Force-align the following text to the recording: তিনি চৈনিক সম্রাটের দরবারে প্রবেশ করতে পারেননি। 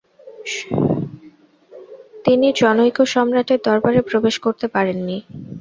তিনি 2.25 2.47
চৈনিক 2.53 2.97
সম্রাটের 3.13 3.59
দরবারে 3.67 3.99
প্রবেশ 4.09 4.35
করতে 4.45 4.65
পারেননি। 4.67 5.17